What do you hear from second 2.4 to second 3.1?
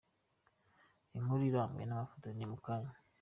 mu kanya….